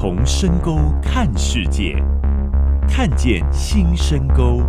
[0.00, 1.96] 从深沟看世界，
[2.88, 4.62] 看见新深沟，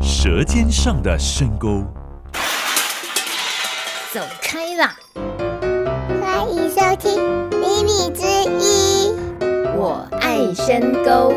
[0.00, 1.84] 舌尖上的深沟。
[4.14, 4.96] 走开啦！
[6.22, 7.20] 欢迎收听
[7.58, 9.14] 《秘密之音》，
[9.76, 11.34] 我爱深沟。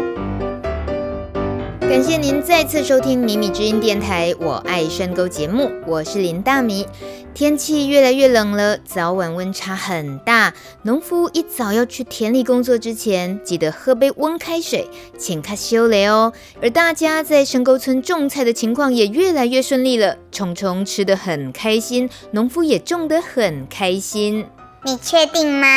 [1.82, 6.88] 感谢您再次收听《米米之音》电台，我爱深沟节目，我是林大米。
[7.34, 10.54] 天气越来越冷了，早晚温差很大。
[10.83, 14.87] 农夫一早要去田里工作之前，记得喝杯温开水，
[15.18, 16.32] 浅卡修雷哦。
[16.61, 24.46] 而大家在深沟村种菜的情况也越来越顺利了，虫虫吃得很开心，农夫也种得很开心。
[24.83, 25.68] 你确定吗？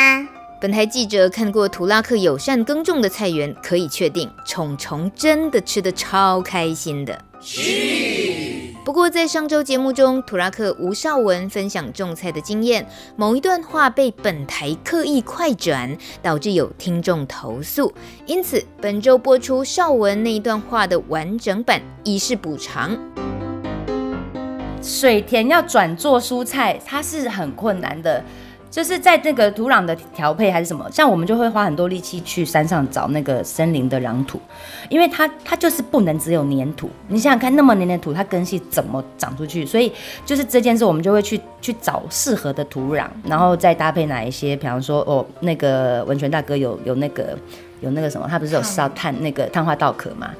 [0.61, 7.19] 本台记者看过图拉克友善耕种的菜园，可以确定虫虫真的吃得超开心的。
[8.87, 12.87] 不过在上周节目中，图拉克吴少文分享种菜的经验，
[13.17, 17.93] 某一段话被本台刻意快转，导致有听众投诉，
[18.25, 22.97] 因此本周播出少文那一段话的完整版，以示补偿。
[24.81, 28.23] 水田要转做蔬菜，它是很困难的。
[28.69, 34.39] 就是在那个土壤的调配还是什么，像我们就会花很多力气去山上找那个森林的壤土，
[34.89, 36.89] 因为它它就是不能只有黏土。
[37.07, 39.65] 你想想看，那么黏的土，它根系怎么长出去？
[39.65, 39.91] 所以
[40.25, 47.37] 就是这件事，我们就会去去找适合的土壤，然后再搭配哪一些，比方说哦，那个文泉大哥有有那个
[47.81, 50.31] 有那个什么，他不是有烧炭那个碳化稻壳嘛？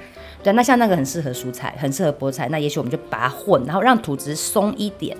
[0.43, 5.17] 对，那像那个很适合蔬菜，很适合菠菜，那也许我们就把它混，然后让土质松一点。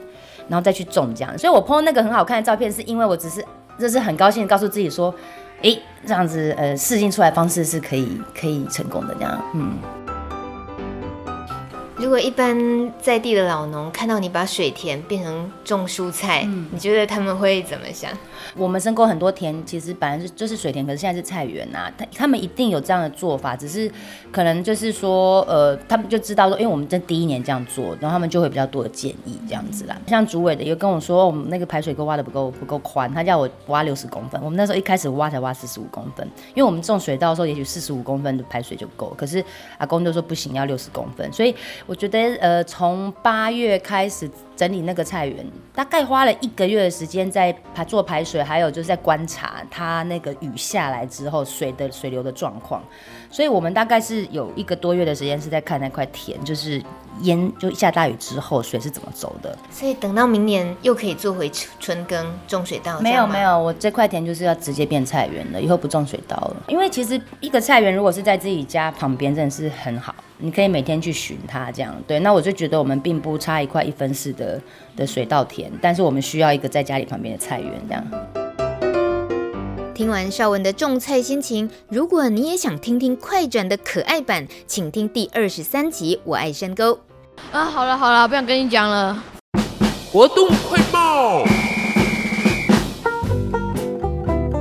[0.47, 3.43] 然后再去种这样，所以我 po 那个很好看的照片，是因为我只是
[3.79, 5.13] 就是很高兴告诉自己说，
[5.61, 10.06] 诶，这样子呃试镜出来方式是可以可以成功的这样，嗯。
[11.99, 12.55] 如果一般
[13.01, 18.11] 在地的老农看到你把水田变成种蔬菜，嗯，你觉得他们会怎么想？
[18.55, 21.93] 我们生过很多田，其实本来是就是水田，可是现在是菜园呐、啊。
[21.97, 23.91] 他他们一定有这样的做法，只是
[24.31, 29.97] 可能就是说，呃，他们就知道说，因为我们这第一年这样做，然后他们就会比较多的建议这样子啦。
[30.05, 34.39] 像主委的又跟我说，我们那个排水沟挖的不够不够宽，他叫我挖六十公分。
[34.43, 39.43] 我们那时候一开始挖才挖四十五公分，因为我们种水稻的时候，也许四十五公分的排水就够，可是
[39.79, 41.55] 阿公就说不行，要六十公分，所以。
[41.87, 52.83] 我觉得，呃，从八月开始整理那个菜园，大概花了一个月的时间在排做排水，还有就是在观察它那个雨下来之后水的水流的状况。
[53.29, 56.81] 所以我们大概是有一个多月的时间是在看那块田，就是
[57.21, 59.55] 淹就下大雨之后水是怎么走的。
[59.69, 62.99] 所以等到明年又可以做回春耕种水稻。
[63.01, 66.57] 没有没有，我这块田就是要直接变菜园了，以后不种水稻了。
[66.67, 70.15] 因为其实一个菜园如果是在自己家旁边，真的是很好。
[70.39, 72.19] 你可以每天去寻它，这样对。
[72.19, 74.46] 那我就觉得我们并不差一块一分四的
[74.95, 78.03] 的水稻田，但是我们需要一个在家里旁边的菜园，这样。
[79.93, 86.93] 听完绍文的种菜心情，如果你也想听听快转的可爱版，请听第二十三集《我爱山沟》。
[87.51, 89.23] 啊，好了好了，不想跟你讲了。
[90.11, 91.43] 活动快报！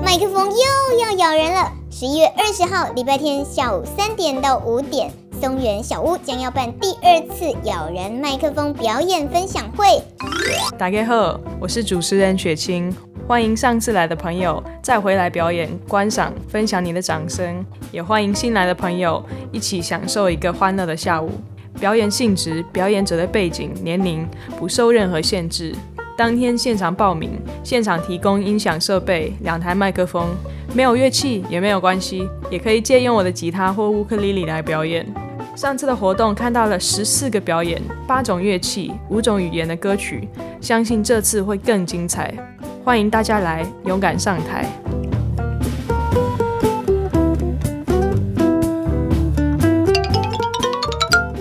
[0.02, 1.70] 麦克风又要咬人了。
[1.90, 5.10] 十一月二十号，礼拜天下午三点到五点，
[5.40, 9.84] 松园小屋将要办第二次咬人麦克风表演分享会。
[10.78, 12.94] 大家好，我是主持人雪清，
[13.28, 21.30] 欢迎上次来的朋友再回来表演观赏，分享你的掌声，也欢迎新来的朋友一起享受一个欢乐的下午。
[21.78, 24.26] 表演性质、表演者的背景、年龄
[24.58, 25.74] 不受任何限制。
[26.16, 30.34] 当天现场报名，现场提供音响设备，两台麦克风，
[30.72, 35.06] 没有乐器也没有关系，也可以借用我的吉他或乌克丽丽来表演。
[35.56, 40.28] 上次的活动看到了十四个表演，八种乐器，五种语言的歌曲，
[40.60, 42.34] 相信这次会更精彩。
[42.84, 44.70] 欢迎大家来，勇敢上台。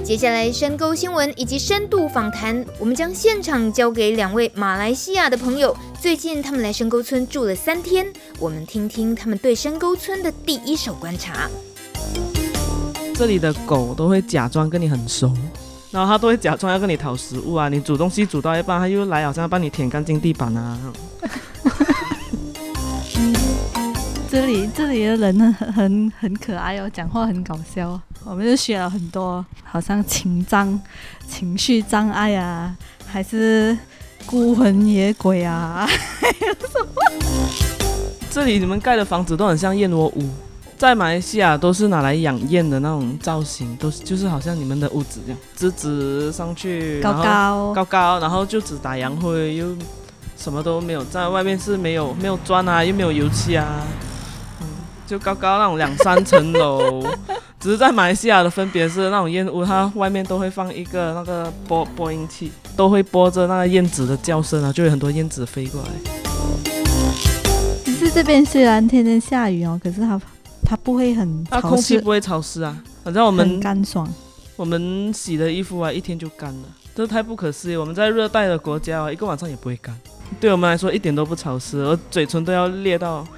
[0.01, 5.75] 接下来，深沟新闻以及深度访谈，我们将现场交给两位马来西亚的朋友。
[5.99, 8.07] 最近他们来深沟村住了三天，
[8.39, 11.49] 我们听听他们对深沟村的第一手观察。
[13.17, 15.33] 这里的狗都会假装跟你很熟，
[15.89, 17.69] 然后它都会假装要跟你讨食物啊。
[17.69, 20.77] 你煮东西煮到一半，它又来，好像要帮你舔干净地板啊。
[24.29, 27.97] 这 里这里的人呢，很很可爱哦，讲话很搞笑。
[28.25, 30.77] 我们就学了很多，好像情障、
[31.25, 32.75] 情绪障碍啊，
[33.07, 33.77] 还是
[34.25, 35.87] 孤魂野鬼啊，
[36.19, 37.01] 还有什么？
[38.29, 40.29] 这里你们盖的房子都很像燕窝屋，
[40.77, 49.67] 在马来西亚都是拿来养燕的那种造型，都是就是好像你们的屋子这样，直直上去，高高高高，然后就只打洋灰，又
[50.37, 53.81] 什么都没有，在外面是没有没有砖啊，又没有油漆啊。
[54.61, 54.67] 嗯
[55.07, 57.05] 就高高那种两三层楼。
[57.59, 65.89] 只是在马来西亚的分别是，那种燕屋它外面都会放一个那个播播音器，都会播着那个燕子的叫声啊，就有很多燕子飞过来。
[67.85, 70.19] 只是这边虽然天天下雨哦，可是它
[70.65, 74.11] 它不会很潮湿，它空气不会潮湿啊，反正我们很干爽。
[74.55, 76.63] 我们洗的衣服啊，一天就干了，
[76.95, 77.75] 这太不可思议。
[77.75, 79.95] 我们在热带的国家啊，一个晚上也不会干，
[80.39, 83.25] 对我们来说一点都不潮湿，我嘴唇都要裂到。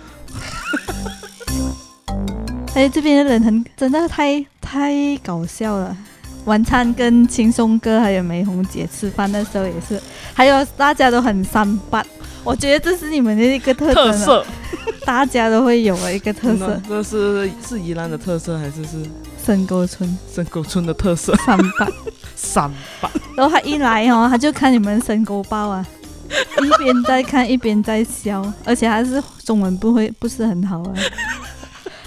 [2.76, 5.96] 哎，这边的人很真的太太搞笑了。
[6.46, 10.00] 晚餐跟轻松哥还有玫红姐吃饭的时候也是，
[10.34, 12.06] 还有大家都很三八，
[12.48, 14.46] 我觉得这是你们的一个特特色，
[15.06, 16.82] 大家都会有的一个特色。
[16.88, 19.04] 这是是宜兰的特色还是是
[19.46, 20.18] 深沟村？
[20.34, 21.86] 深沟村的特色三八
[22.38, 22.72] 三
[23.02, 23.12] 八。
[23.36, 25.86] 然后他一来哦，他就看你们深沟包啊，
[26.64, 30.94] 一边在看一边在笑，而且还是中文不会不是很好啊。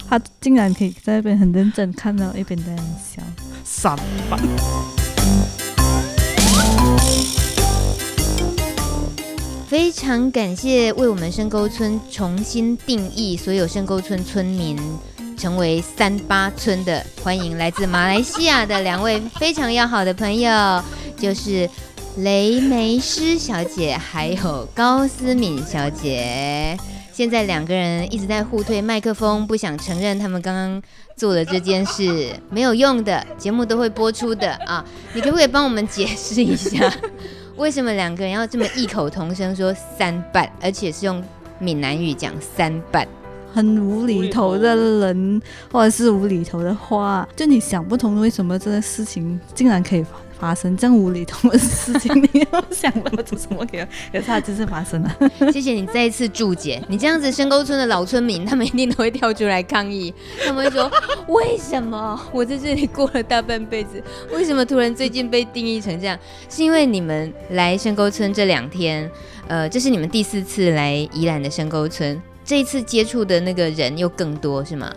[0.09, 3.23] 他竟然可以在那边很认真看到一边在笑，
[3.63, 3.95] 三
[4.31, 4.39] 八。
[9.71, 14.77] 非常感谢为我们深沟村重新定义所有深沟村村民
[15.39, 20.83] 成为三八村的，欢迎来自马来西亚的两位非常要好的朋友，
[21.17, 21.71] 就是
[22.17, 26.77] 雷梅诗小姐还有高思敏小姐。
[27.13, 30.83] 现在两个人一直在互推麦克风，不想承认他们刚刚
[31.17, 34.85] 做的这件事没有用的，节目都会播出的啊！
[35.15, 36.93] 你可不可以帮我们解释一下，
[37.61, 41.23] 为什么两个人要这么异口同声说三半，而且是用
[41.59, 43.07] 闽南语讲三半？
[43.53, 55.17] 很无厘头的人，或者是无厘头的话，就你想不通为什么这件事情竟然可以发发生这样无厘头的事情，你要想怎么做什么给，可是它就是发生了。
[55.53, 60.13] 谢谢你再一次注解，你这样子深沟村的老村民，他们一定都会跳出来抗议，
[60.45, 60.91] 他们会说：
[61.29, 64.03] 为什么我在这里过了大半辈子，
[64.33, 66.19] 为什么突然最近被定义成这样？
[66.49, 69.11] 是因为你们来深沟村这两天，
[69.47, 72.21] 呃，这是你们第四次来宜兰的深沟村。
[72.43, 74.91] 这一次接触的那个人又更多是吗？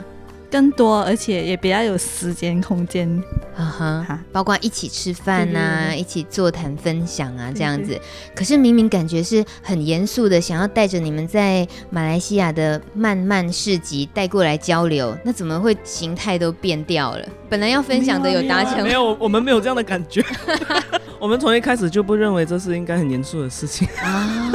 [0.53, 3.09] 更多，而且也比较有时间空间，
[3.57, 7.87] 啊哈，包括一起吃饭呐、啊，对对对，一起座谈分享啊，这样子。
[7.87, 8.01] 对对对，
[8.35, 17.27] 可是明明感觉是很严肃的，想要带着你们在马来西亚的慢慢市集带过来交流，那怎么会形态都变掉了？
[17.49, 20.23] 本来要分享的有达成，没有，我们没有这样的感觉。
[21.17, 24.51] 我们从一开始就不认为这是应该很严肃的事情啊。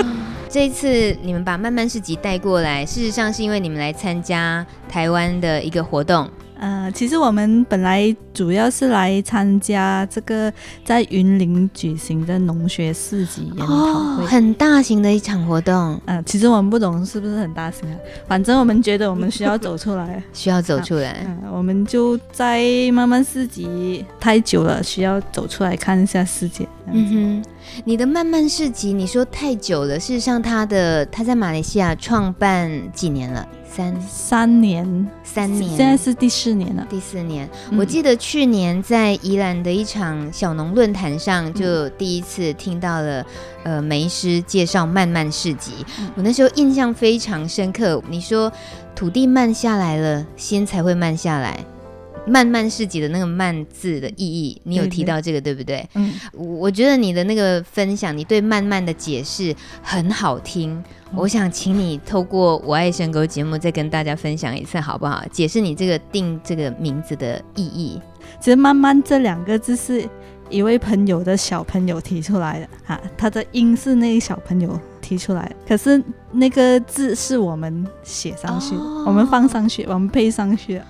[0.50, 6.28] 这一次你们把慢慢市集带过来，事实上是因为你们来参加台湾的一个活动。
[6.58, 10.52] 呃，其实我们本来主要是来参加这个
[10.84, 16.00] 在云林举行的农学市集研讨会，哦，很大型的一场活动。
[16.05, 17.96] 呃，其实我们不懂是不是很大型啊，
[18.26, 21.25] 反正我们觉得我们需要走出来， 需要走出来。
[21.26, 22.62] 嗯、呃，我们就在
[22.93, 26.66] 慢慢市集太久了，需要走出来看一下世界。
[26.90, 27.44] 嗯哼，
[27.84, 33.46] 你的慢慢市集，你说太久了，事实上他的他在马来西亚创办几年了？
[33.70, 36.86] 三三年，三年，现在是第四年了。
[36.88, 43.25] 第四年，嗯、我记得去年在宜兰的一场小农论坛上，就第一次听到了，
[43.62, 45.72] 呃，梅师介绍慢慢市集。
[46.00, 48.02] 嗯、我那时候印象非常深刻。
[48.08, 48.50] 你说
[48.96, 51.62] 土地慢下来了，心才会慢下来。
[52.27, 55.89] 慢慢市集的那个“慢”字的意义，你有提到这个对，不对？
[55.94, 60.72] 嗯，我觉得你的那个分享，你对“慢慢”的解释很好听。
[61.10, 65.25] 嗯、我想请你透过“我爱深沟”节目，再跟大家分享一次，好不好？
[65.31, 68.01] 解释你这个定这个名字的意义。
[68.41, 70.06] 其实“慢慢”这两个字是
[70.51, 80.81] 一位朋友的小朋友提出来的啊，他的音是那个小朋友提出来的，可是那个字是我们写上去，哦、我们放上去，我们配上去。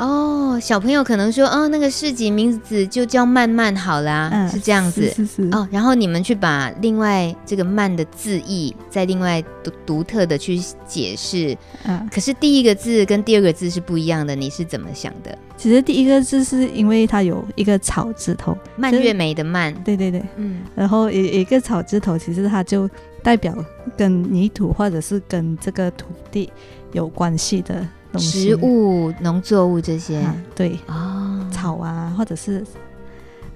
[0.00, 5.02] 哦，小朋友可能说，哦，那个市集名字就叫慢慢好啦，嗯、是这样子。
[5.10, 5.48] 是是是。
[5.52, 11.54] 哦，然后你们去把另外这个慢的字义，再另外独独特的去解释。
[11.84, 12.08] 嗯。
[12.10, 15.36] 可是第一个字跟第二个字是不一样的，你是怎么想的？
[15.58, 19.74] 其实第一个字是因为它有一个草字头，蔓越莓的蔓。
[19.84, 20.22] 对对对。
[20.36, 20.62] 嗯。
[20.74, 22.88] 然后一一个草字头，其实它就
[23.22, 23.54] 代表
[23.98, 26.50] 跟泥土或者是跟这个土地
[26.92, 27.86] 有关系的。
[28.18, 30.78] 食物、农作物这些，啊、对。
[30.86, 32.64] 哦，草啊，或者是，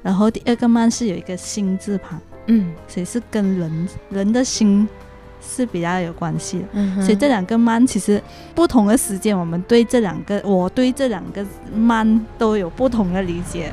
[0.02, 4.86] 然后第二个慢是有一个心字旁，嗯，所以是跟人人的心
[5.40, 8.22] 是比较有关系的，嗯，所以这两个慢其实
[8.54, 11.44] 不同的时间，我们对这两个，我对这两个
[11.74, 13.72] 慢都有不同的理解，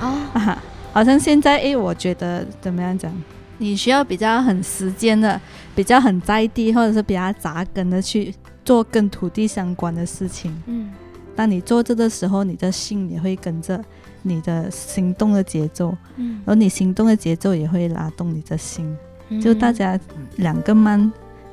[0.00, 0.62] 哦，啊，
[0.92, 3.12] 好像现在诶，我觉得怎么样讲？
[3.60, 5.40] 你需要比较很时间的，
[5.74, 8.32] 比较很在地，或者是比较扎根的去。
[8.68, 10.54] 做跟土地相关的事情。
[10.66, 10.90] 嗯，
[11.34, 13.82] 当你做这个时候，你的心也会跟着
[14.20, 18.84] 你的行动的节奏，嗯，而你行动的节奏也会拉动你的心。
[19.30, 19.98] 嗯就大家
[20.36, 21.10] 两个慢，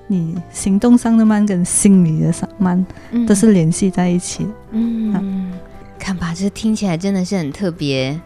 [0.07, 4.49] 你行动上的慢跟心里的上慢嗯都是联系在一起的。
[4.71, 5.53] 嗯，
[5.97, 8.19] 看吧，这听起来真的是很特别。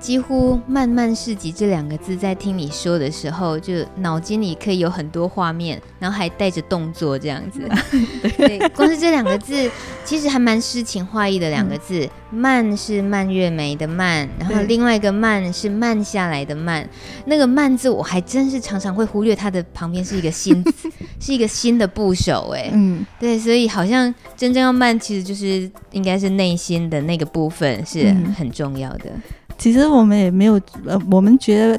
[0.00, 7.60] 几乎“慢慢市集”这两个字，在听你说的时候，就脑筋里可以有很多画面，然后还带着动作这样子。
[8.38, 9.70] 对，光是这两个字，
[10.02, 12.00] 其实还蛮诗情画意的两个字。
[12.00, 16.88] 嗯、 慢是蔓越莓的慢，然后另外一个慢是慢下来的慢。
[17.26, 20.90] 那个慢字，我还真是常常会忽略它的旁边是一个新字，
[21.20, 22.54] 是一个新的部首。
[22.56, 29.04] 哎，嗯，对，所以好像真正要慢，其实就是应该是内心的那个部分是很重要的。
[29.06, 29.22] 嗯
[29.60, 31.78] 其实我们也没有，呃，我们觉得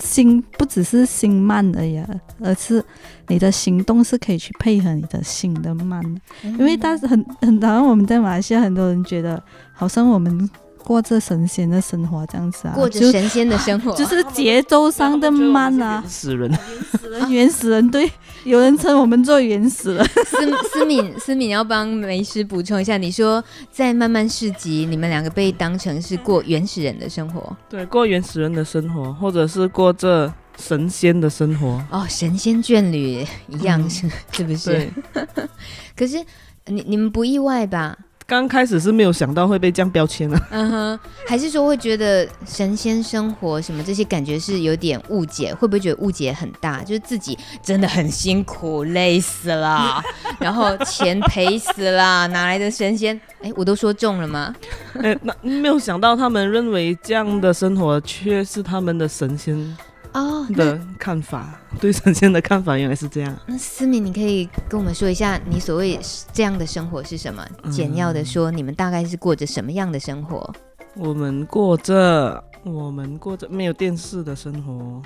[0.00, 2.02] 心不只是心慢而已，
[2.42, 2.84] 而是
[3.28, 6.02] 你的行动是可以去配合你的心的慢。
[6.42, 9.40] 因为当时很很多我们在马来西亚很多人觉得，
[9.72, 10.50] 好像我们
[10.84, 18.10] 过着神仙的生活这样子啊，过着神仙的生活，就， 就是节奏上的慢啊，原始人，原始人，原始人，对。
[18.44, 20.04] 有人称我们做原始人。
[20.04, 31.82] 思思敏，思敏要帮梅师补充一下，你说在慢慢市集，你们两个被当成是过原始人的生活，对，过原始人的生活，或者是过这神仙的生活。
[31.90, 34.90] 哦，神仙眷侣一样是、嗯、是不是？
[35.96, 36.22] 可是
[36.66, 37.96] 你你们不意外吧？
[38.34, 46.82] 刚开始是没有想到会被这样标签啊，嗯哼，还是说会觉得神仙生活什么这些感觉是有点误解，会不会觉得误解很大？
[46.82, 50.02] 就是自己真的很辛苦，累死了，
[50.40, 53.18] 然后钱赔死了，哪来的神仙？
[53.40, 54.52] 哎，我都说中了吗？
[55.00, 59.76] 哎，那没有想到他们认为这样的生活却是他们的神仙。
[60.14, 63.36] 哦，的看法，对神仙的看法原来是这样。
[63.46, 65.98] 那思敏，你可以跟我们说一下，你所谓
[66.32, 67.44] 这样的生活是什么？
[67.64, 70.54] 嗯、简要的说，你们大概是过着什么样的生活？
[70.94, 75.02] 我们过着，我们过着没有电视的生活。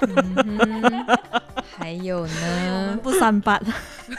[0.00, 1.06] 嗯、
[1.78, 2.98] 还有呢？
[3.00, 3.60] 不三八。
[4.08, 4.18] 喂，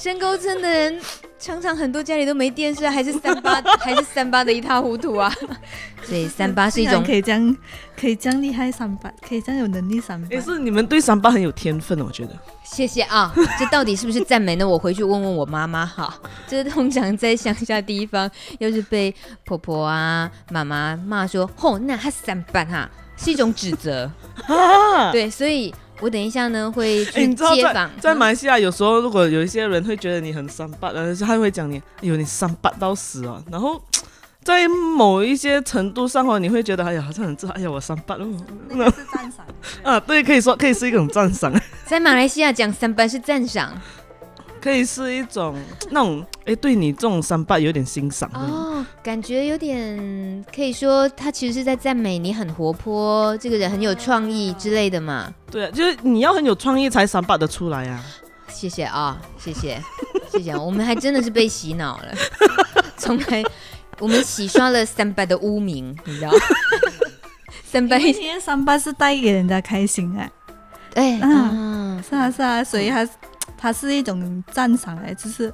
[0.00, 1.00] 深沟村的人。
[1.40, 5.32] 常常很多家里都没电视，还是三八， 还是三八的一塌糊涂啊！
[6.02, 7.56] 所以三八是一种可以这样，
[7.96, 10.26] 可以这样厉害三八，可以这样有能力三八。
[10.32, 12.36] 也是你们对三八很有天分，我觉得。
[12.64, 14.68] 谢谢啊， 这到底是不是赞美呢？
[14.68, 16.12] 我回去问问我妈妈哈。
[16.48, 18.28] 这通常在乡下地方，
[18.58, 19.14] 要是被
[19.44, 24.10] 婆婆啊、妈妈骂说，吼、哦，那他三八哈，是一种指责。
[25.12, 25.72] 对，所以。
[26.00, 33.42] 我等一下呢会去街访、欸，在马来西亚有时候如果有一些人会觉得你很三八，然后他会讲你，哎呦你三八到死啊！
[33.50, 33.82] 然后
[34.44, 38.26] 在某一些程度上哦，你会觉得哎呀好像很自豪，哎呀我三八了，
[38.70, 39.44] 那个是赞赏。
[39.82, 41.52] 啊，对，可以说可以是一种赞赏。
[41.84, 43.72] 在马来西亚讲三八是赞赏。
[44.60, 45.56] 可以是一种
[45.90, 55.32] 那种哎，对你这种三八有点欣赏哦，感觉有点可以说他其实是在赞美你很活泼，这个人很有创意之类的嘛。
[55.50, 58.04] 对啊，就是你要很有创意才三八得出来呀、啊。
[58.48, 59.80] 谢谢啊，谢谢
[60.32, 62.14] 谢谢，我们还真的是被洗脑了，
[62.96, 63.42] 从来
[63.98, 66.30] 我们洗刷了三八的污名，你知道？
[67.64, 70.30] 三八今天三八是带给人家开心哎，
[70.94, 73.08] 哎啊，是啊是啊，所以他。
[73.58, 75.52] 它是一种赞赏哎，就是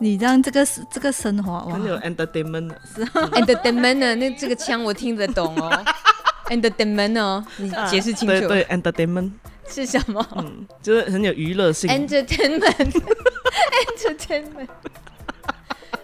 [0.00, 5.70] 你让这个这个生活哇，很有 entertainment，是 entertainment 那这个腔我听得懂哦
[6.48, 8.26] ，entertainment 哦，你解释清楚。
[8.26, 9.30] 对对，entertainment
[9.68, 10.26] 是什么？
[10.36, 11.88] 嗯，就是很有娱乐性。
[11.88, 14.66] entertainment，entertainment。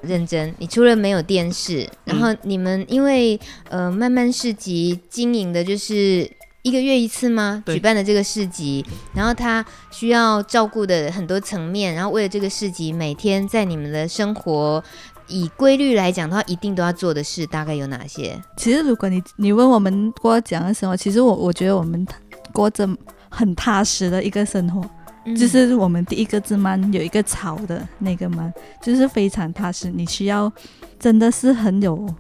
[0.03, 6.31] 认真，你除了没有电视，然后你们因为呃慢慢市集经营的就是。
[6.67, 7.63] 一个月一次吗？
[7.65, 14.83] 举办的这个市集，然后他需要照顾的很多层面，然后为了这个市集，每天在你们的生活
[15.29, 18.37] 以规律来讲的话，一定都要做的事大概有哪些？
[18.57, 22.05] 其实如果你你问我们过讲的生活，其实我我觉得我们
[22.53, 22.85] 过着
[23.29, 24.85] 很踏实的一个生活，
[25.25, 29.89] 嗯、就是我们第一个字慢有一个草的那个嘛，就是非常踏实。
[29.89, 30.53] 你需要
[30.99, 32.13] 真的是很有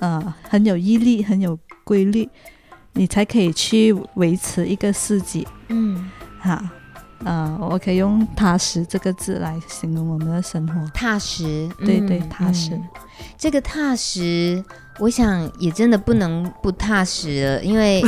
[0.00, 2.28] 呃很有毅力，很有规律。
[2.94, 6.62] 你才可以去维持一个世纪，嗯，好，
[7.24, 10.74] 呃，我可以用踏实这个字来形容我们的生活。
[10.94, 12.70] 踏实，对对，踏实。
[12.72, 12.82] 嗯，
[13.36, 14.64] 这个踏实，
[14.98, 18.02] 我想也真的不能不踏实了，因为。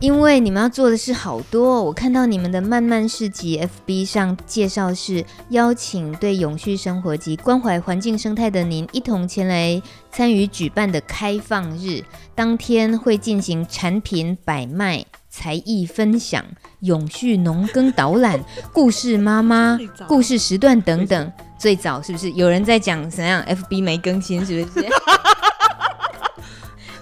[0.00, 9.80] 因为你们要做的事好多，我看到你们的慢慢市集 FB 上介绍是邀请对永续生活及关怀环境生态的您一同前来
[10.10, 12.02] 参与举办的开放日，
[12.34, 16.44] 当天会进行产品摆卖、才艺分享、
[16.80, 21.32] 永续农耕导览、故事妈妈、 故事时段等等。
[21.58, 24.86] 最早是不是有人在讲怎样？FB 没更新是不是？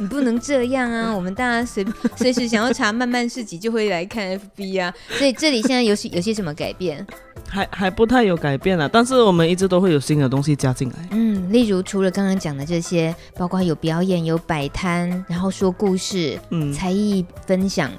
[0.00, 1.14] 你不能这样啊！
[1.14, 1.84] 我们大家随
[2.16, 4.26] 随时想要查慢慢市集，就会来看
[4.56, 4.92] FB 啊。
[5.10, 7.06] 所以这里现在有些有些什么改变？
[7.46, 10.94] 还还不太有改变啊，但是我们一直都会有新的东西加进来。
[11.10, 17.92] 嗯，例如除了刚刚讲的这些，包括有表演、有摆摊，然后说故事、嗯，才艺分享、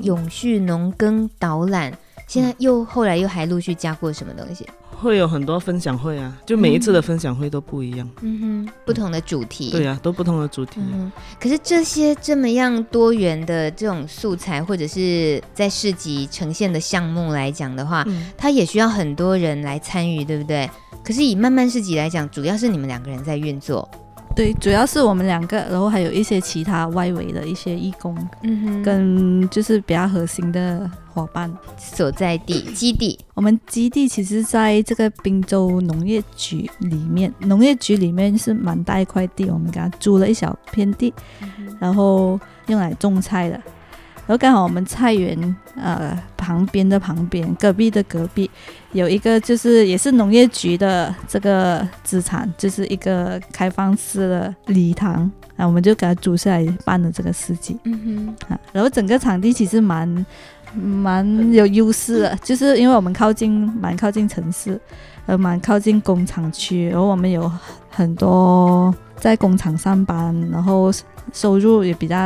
[0.00, 1.90] 永续农耕导览，
[2.26, 4.66] 现在又后来又还陆续加过什么东西？
[4.98, 10.80] 会有很多分享会啊，就每一次的分享会都不一样，嗯哼，不同的主题，对呀、啊，都不同的主题。
[10.80, 20.68] 嗯，可是这些这么样多元的这种素材，或者是在市集呈现的项目来讲的话，嗯，它也需要很多人来参与，对不对？
[21.04, 23.88] 可是以慢慢市集来讲，主要是你们两个人在运作。
[24.34, 33.18] 对，主要是我们两个，然后还有一些其他外围的一些义工，嗯哼，跟就是比较核心的伙伴所在地基地。
[33.32, 43.60] 我们基地其实在这个滨州农业局里面，农业局里面是蛮大一块地，我们给他租了一小片地，嗯，然后用来种菜的。
[44.26, 48.50] 然后刚好我们菜园呃旁边的旁边，隔壁的隔壁，
[48.90, 57.78] 有一个就是也是农业局的这个资产，就是一个开放式的礼堂，啊，我们就给它租下来办了这个事情。
[57.84, 60.26] 嗯哼，啊，然后整个场地其实蛮
[60.76, 64.80] 蛮有优势的，就是因为我们靠近蛮靠近城市，
[65.26, 67.50] 呃，蛮靠近工厂区，然后我们有
[67.90, 70.92] 很多在工厂上班，然后。
[71.32, 72.16] 收入也比较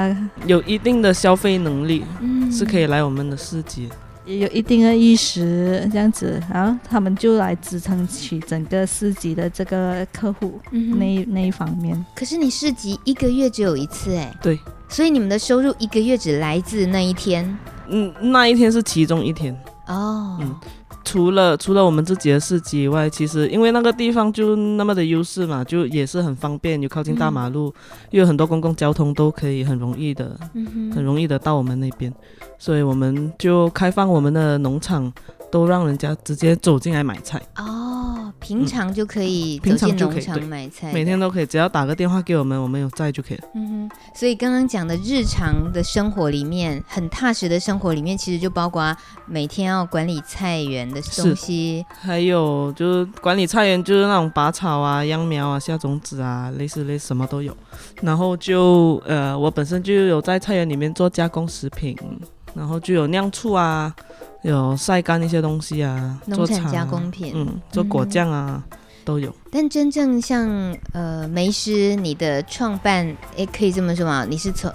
[0.44, 3.88] 有一定的消费能力，嗯，是可以来我们的市集，
[4.26, 12.04] 也有一定的意识这样子，然后他们就来支撑起整个市集的这个客户，嗯，那那一方面。
[12.14, 17.58] 可是你市集一个月只有一次哎，对，所以你们的收入一个月只来自那一天，
[17.90, 19.54] 嗯，那一天是其中一天。
[19.86, 20.54] 哦，嗯。
[21.02, 32.12] 除了除了我们自己的市集以外，其实因为那个地方就那么的优势嘛，就也是很方便，又靠近大马路，嗯、又有很多公共交通都可以很容易的，嗯、很容易的到我们那边，
[32.58, 35.10] 所以我们就开放我们的农场，
[35.50, 37.40] 都让人家直接走进来买菜。
[37.56, 37.96] 哦。
[38.38, 43.44] 平常就可以走进农场买菜，每天都可以，只要打个电话给我们，我们有在就可以了。
[43.54, 57.54] 嗯哼，所以刚刚讲的日常的生活里面，很踏实的生活里面，其实就包括每天要管理菜园的东西，还有就是管理菜园，就是那种拔草啊、秧苗啊、下种子啊，类似类似什么都有。
[58.00, 61.94] 然后就呃，我本身就有在菜园里面做加工食品，
[62.54, 63.94] 然后就有酿醋啊。
[64.42, 69.34] 有晒干一些东西啊，农产加工品，嗯，做果酱啊、嗯，都有。
[69.50, 70.48] 但真正像
[70.92, 73.04] 呃梅师，你的创办，
[73.36, 74.24] 诶，可以这么说吗？
[74.28, 74.72] 你是从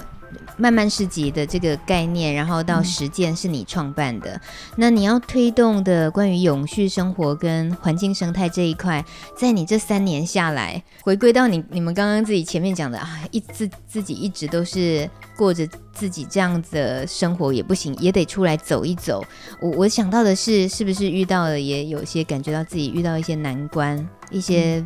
[0.58, 4.42] 漫漫市集的这个概念，然后到实践是你创办的，嗯。
[4.78, 9.04] 那你要推动的关于永续生活跟环境生态这一块，
[9.38, 19.24] 在你这三年下来，回归到你你们刚刚自己前面讲的啊，一自自己一直都是过着自己这样子的生活也不行，也得出来走一走。
[19.62, 24.84] 我我想到的是，是不是遇到了也有些感觉到自己遇到一些难关、一些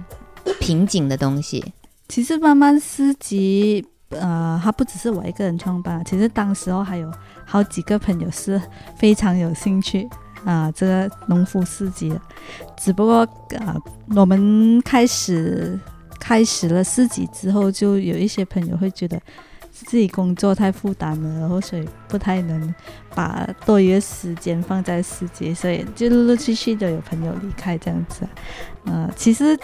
[0.60, 1.73] 瓶颈的东西？
[2.08, 3.86] 其实慢慢市集。
[4.10, 7.12] 呃，他不只是我一个人创办，其实当时候还有
[7.45, 8.60] 好几个朋友是
[8.98, 10.10] 非常有兴趣
[10.45, 12.22] 啊、这个农夫市集的。
[12.78, 13.28] 只不过
[13.60, 13.76] 啊、
[14.15, 15.80] 我们开始
[16.19, 19.22] 开始了市集之后，就有一些朋友会觉得
[19.72, 22.74] 自己工作太负担了，然后所以不太能
[23.13, 28.28] 把多余的时间放在市集，所以就陆陆续续的有朋友离开这样子。
[28.86, 29.58] 呃，其实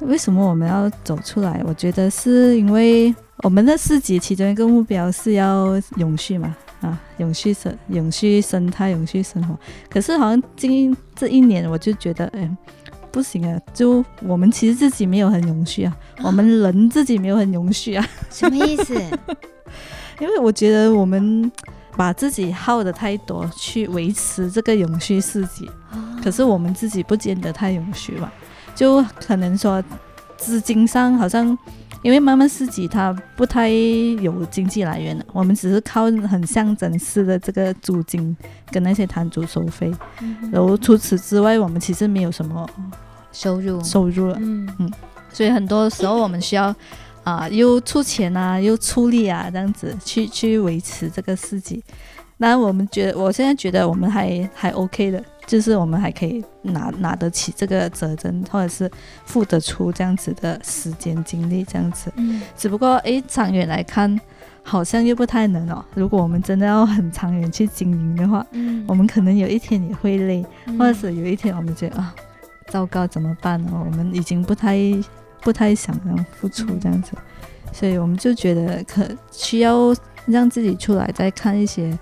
[0.00, 1.62] 为什么我们要走出来？
[1.64, 3.14] 我觉得是因为。
[3.42, 9.58] 我们的市集其中一个目标是要永续嘛，啊，永续生、永续生态、永续生活。
[9.88, 12.54] 可是好像近这一年，我就觉得，哎，
[13.10, 13.58] 不行啊！
[13.72, 18.06] 就我们其实自己没有很永续啊，我们人自己没有很永续啊。
[18.28, 18.94] 什么意思？
[20.20, 21.50] 因为我觉得我们
[21.96, 25.66] 把自己耗的太多去维持这个永续市集，
[26.22, 28.30] 可是我们自己不见得太永续吧？
[28.80, 29.84] 就可能说
[30.38, 31.56] 资金上好像。
[32.02, 38.34] 因为漫漫市集它不太有经济来源的，我们只是靠很象征式的这个租金
[38.70, 42.66] 跟那些摊主收费，嗯，然后除此之外，我们其实没有什么
[43.32, 44.38] 收入收入了。
[44.40, 44.90] 嗯嗯，
[45.30, 46.74] 所以很多时候我们需要
[47.22, 51.84] 啊、呃，又出钱啊，又出力啊，这样子去去维持这个市集。
[52.38, 55.22] 那我们觉得，我现在觉得我们还还 OK 的。
[55.50, 58.88] 就是我们还可以拿拿得起这个责任，或者是
[59.24, 62.08] 付得出这样子的时间精力这样子。
[62.14, 64.16] 嗯，只不过诶，长远来看，
[64.62, 65.84] 好像又不太能哦。
[65.96, 72.14] 如果我们真的要很长远去经营的话，嗯，我们可能有一天也会累，嗯、或者是有一天我们觉得啊，
[72.68, 73.72] 糟糕怎么办呢？
[73.84, 74.78] 我们已经不太
[75.40, 77.18] 不太想要付出这样子，嗯、
[77.72, 79.92] 所以我们就觉得可需要
[80.26, 81.98] 让自己出来再看一些。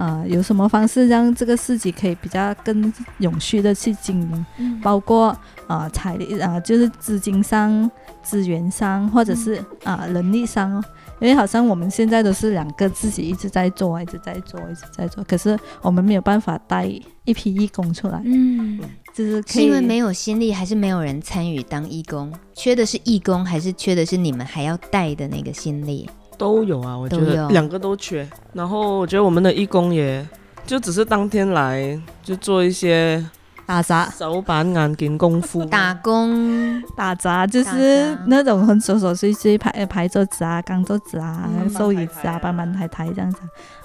[0.00, 4.46] 啊、呃，有什么方式让这个市集可以比较更永续的去经营？
[4.56, 5.36] 嗯、包括
[5.66, 7.90] 啊财力啊，就是资金上、
[8.22, 10.82] 资源上，或者是啊、呃、人力上哦。
[11.20, 16.90] 因为好像我们现在都是两个自己一直在做，一直在做，一直在做，可是我们没有办法带
[17.26, 18.22] 一批义工出来。
[18.24, 18.80] 嗯，
[19.12, 22.32] 就是因为没有心力，还是没有人参与当义工？
[22.54, 26.08] 缺的是义工，还是缺的是你们还要带的那个心力？
[26.40, 28.26] 都有啊，我觉得两个都缺。
[28.54, 30.26] 然后我觉得我们的义工也
[30.64, 33.22] 就只是当天来就做一些
[33.66, 43.40] 打杂、手板眼见功夫、打工、打杂，就是那种很琐琐碎碎排排桌子啊、扛桌子啊、收椅子啊、搬搬抬抬这样子。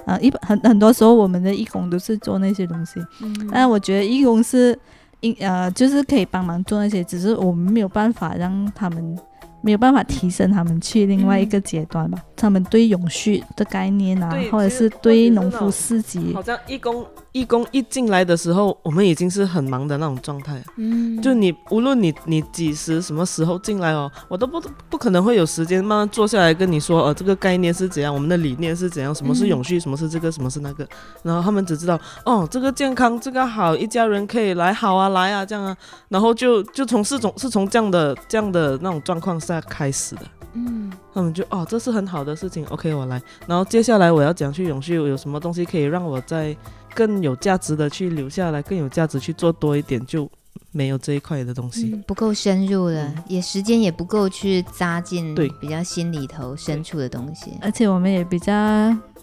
[0.06, 3.06] 啊，一般很很多时候我们的义工都是做那些东西。
[3.22, 4.80] 嗯，但我觉得义工是
[5.20, 9.20] 应呃就是可以帮忙做那些，只是我们没有办法让他们。
[9.66, 12.20] 没有办法提升他们去另外一个阶段吧？
[12.22, 17.04] 嗯、他们对永续的概念啊，或者是对农夫市集，好像义工
[17.36, 20.64] 义工一进来的时候，我们已经是很忙的那种状态。
[20.78, 30.88] 嗯，就你无论你你几时什么时候进来哦，我都不不可能会有时间慢慢坐下来跟你说，呃，这个概念是怎样，我们的理念是怎样，什么是永续，嗯、什么是这个，什么是那个。
[31.24, 35.76] 然后他们只知道，哦，这个健康，这个好，一家人可以来，好啊，来啊，这样啊。
[36.08, 39.62] 然后就就从是从是从这样的这样的那种状况下。
[39.68, 40.22] 开始的，
[40.54, 43.22] 嗯，他们就哦，这是很好的事情，OK，我来。
[43.48, 46.56] 然后接下来我要讲去永续，有什么东西可以让我再
[46.96, 50.28] 更有价值的去留下来，更有价值去做多一点，就
[50.72, 55.50] 没有这一块的东西，嗯、不够深入了，嗯、也时间也不够去扎进对。
[55.60, 58.54] 比较心里头深处的东西，而且我们也比较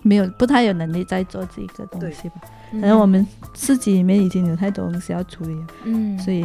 [0.03, 6.43] 没有不太有能力再做这个东西吧，可能我们自己里面已经有太多东西要处理，嗯，所以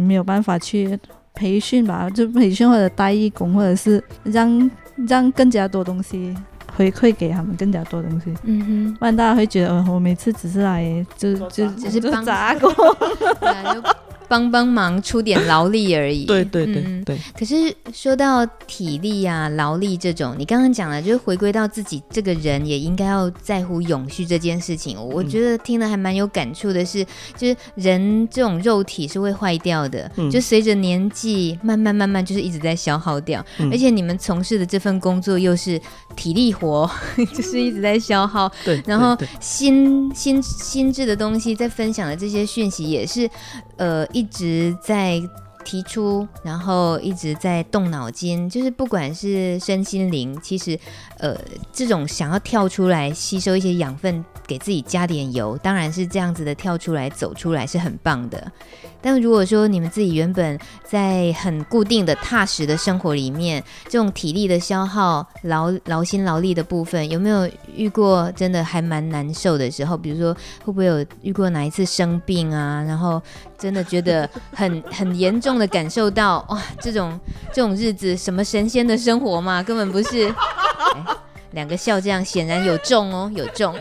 [0.00, 0.98] 没有办法去。
[1.36, 4.70] 培训吧，就培训或者带义工，或者是让
[5.08, 6.32] 让更加多东西
[6.76, 8.34] 回馈给他们，更加多东西。
[8.44, 10.84] 嗯哼，不然大家会觉得，呃，我每次只是来
[11.16, 12.70] 就就只是帮杂工。
[14.28, 16.24] 帮帮忙出点劳力而已。
[16.26, 17.18] 对对对对。
[17.38, 17.54] 可是
[17.92, 24.96] 说到体力啊、劳力这种，你刚刚讲了，就是回归到自己这个人也应该要在乎永续这件事情。
[24.98, 27.04] 我觉得听了还蛮有感触的是，
[27.36, 33.44] 就是人这种肉体是会坏掉的，就随着年纪慢慢慢慢就是一直在消耗掉。
[33.70, 35.80] 而且你们从事的这份工作又是
[36.16, 36.90] 体力活，
[37.34, 38.50] 就是一直在消耗。
[38.64, 38.82] 对。
[38.86, 43.28] 然后心心心智的东西，在分享的这些讯息也是，
[43.76, 44.06] 呃。
[44.14, 45.20] 一直在
[45.64, 50.78] 提出，然后一直在动脑筋，就是不管是身心灵，其实，
[51.18, 51.36] 呃，
[51.72, 58.52] 这种想要跳出来吸收一些养分，给自己加点油，当然是这样子的跳出来走出来是很棒的。
[59.00, 67.46] 但如果说你们自己原本在很固定的踏实的生活里面，这种体力的消耗、劳劳心劳力的部分，有没有
[67.76, 69.94] 遇过真的还蛮难受的时候？
[69.94, 70.32] 比如说
[70.64, 72.82] 会不会有遇过哪一次生病啊？
[72.82, 73.20] 然后
[73.58, 77.18] 真的觉得很很严重的感受到哇，这种
[77.52, 80.28] 这种日子什么神仙的生活嘛，根本不是。
[80.28, 81.16] 哎
[81.54, 83.72] 两个笑，这样显然有中哦，有中。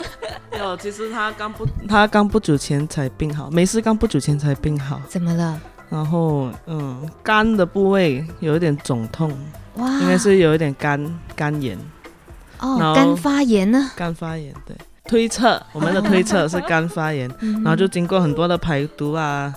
[0.59, 5.01] 有，其实他刚不，他刚不久前才病好，没事，刚不久前才病好。
[5.09, 5.59] 怎么了？
[5.89, 9.35] 然后，嗯，肝的部位有一点肿痛，
[9.77, 11.75] 哇，应该是有一点肝肝炎。
[12.59, 13.89] 哦，肝发炎呢？
[13.95, 14.77] 肝发炎，对。
[15.13, 17.29] 推测， 我们的推测是肝发炎，
[17.63, 19.53] 然后就经过很多的排毒啊，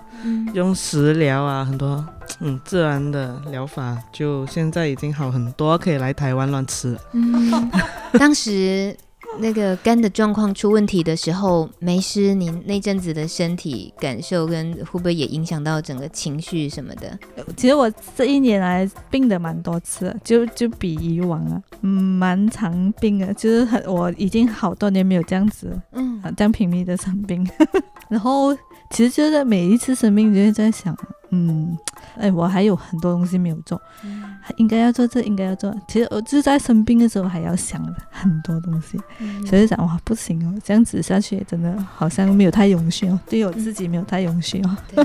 [0.52, 2.04] 用食疗啊，很多。
[2.40, 7.00] 嗯，自然的疗法就现在已经好很多，可以来台湾乱吃了。
[7.12, 7.70] 嗯，
[8.18, 8.94] 当时
[9.38, 17.18] 那个肝的状况出问题的时候，梅师，您那阵子的身体感受跟会不会也影响到整个情绪什么的？
[17.56, 27.46] 其实我这一年来病的蛮多次，就就比以往啊，嗯，蛮常病的，就是很我已经好多年没有这样子，嗯，这样频密的生病，
[28.08, 28.54] 然后
[28.90, 30.96] 其实就在每一次生病，就会在想。
[31.36, 31.76] 嗯，
[32.18, 34.24] 哎，我还有很多东西没有做，嗯、
[34.56, 35.74] 应该要做这，应该要做。
[35.86, 44.76] 其实我就在生病的时候还要想很多东西，嗯、所以想哇，不行哦，这样子下去真的好像没有太永续哦，对我自己没有太永续哦。
[44.94, 45.04] 对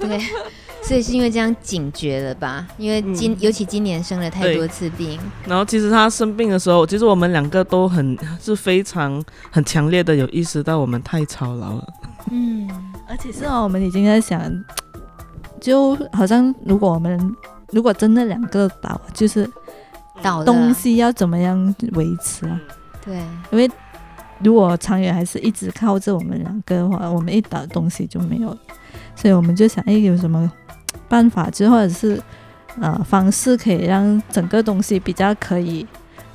[0.00, 0.20] 对，
[0.82, 2.66] 所以是因为这样警觉了吧？
[2.76, 11.86] 因为今、嗯、尤其今年生了太多次病，然后其实他生病的时候，其实我们两个都很是非常很强烈的有意识到我们太操劳了。
[12.30, 12.68] 嗯，
[13.08, 14.40] 而且是哦，我们已经在想。
[15.60, 17.36] 就好像如果我们
[17.70, 19.48] 如果真的两个倒，就是
[20.22, 22.60] 倒东西要怎么样维持啊？
[23.04, 23.16] 对，
[23.50, 23.70] 因为
[24.42, 28.56] 如果长远还是一直靠着我们两个的话，我们一倒东西就没有，
[29.14, 30.50] 所以我们就想，哎，有什么
[31.08, 32.20] 办法，就或者是
[32.80, 35.86] 呃方式，可以让整个东西比较可以，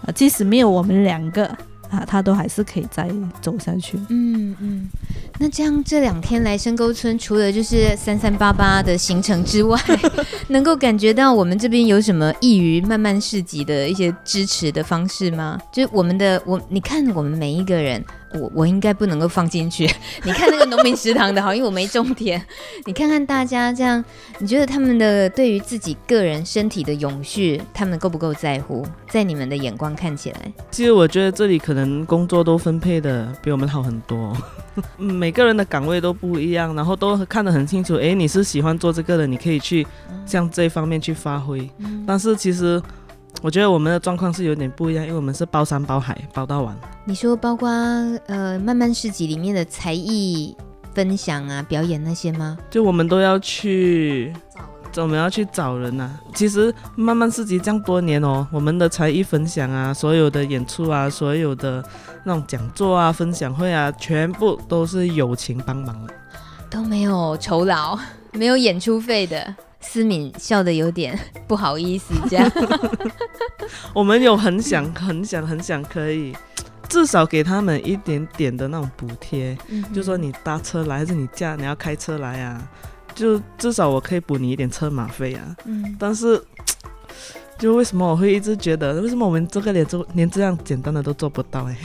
[0.06, 1.50] 呃，即使没有我们两个。
[1.94, 3.08] 啊，他都还是可以再
[3.40, 4.00] 走下去。
[4.10, 4.90] 嗯嗯，
[5.40, 9.80] 那这样这两天来深沟村，除了就是三三八八的行程之外，
[10.50, 15.60] 能够感觉到我们这边有什么易于慢慢市集的一些支持的方式吗？
[15.72, 18.04] 就是我们的我，你看我们每一个人。
[18.34, 19.90] 我我应该不能够放进去。
[20.24, 22.42] 你看那个农民食堂的好，因为我没种田。
[22.86, 24.04] 你看看大家这样，
[24.40, 28.86] 你觉得他们的对于自己个人身体的永续，他们够不够在乎？
[29.10, 34.36] 在你们的眼光看起来，其实我觉得这里可能工作都分配的比我们好很多。
[34.98, 37.96] 每个人的岗位都不一样，然后都看得很清楚。
[37.96, 39.86] 诶，你是喜欢做这个的，你可以去
[40.26, 41.70] 向这方面去发挥。
[42.08, 42.82] 但是其实。
[43.44, 46.74] 我觉得我们的状况是有点不一样，因为我们是包山包海包到完。
[47.04, 47.70] 你说包括
[48.28, 50.56] 呃慢慢市集里面的才艺
[50.94, 52.58] 分享啊、表演那些吗？
[52.70, 54.34] 就我们都要去，
[54.96, 56.22] 我们要去找人呐、啊。
[56.34, 61.84] 其实慢慢市集这样多年哦，我们的才艺分享啊、所有的演出啊、所有的
[62.24, 66.14] 那种讲座啊、分享会啊，全部都是友情帮忙的，
[66.70, 68.00] 都没有酬劳，
[68.32, 69.54] 没有演出费的。
[69.84, 71.18] 思敏笑得有点
[71.48, 72.52] 不好意思，这样。
[73.94, 76.36] 我们有很想、很想、很想可以，
[76.90, 82.68] 至少给他们一点点的那种补贴，嗯、就说你搭车来还是你驾你要开车来啊，
[83.14, 85.56] 就至少我可以补你一点车马费啊。
[85.66, 86.42] 嗯，但是。
[87.64, 91.78] 就为什么我会一直觉得，为什么我们这个连做连这样简单的都做不到哎？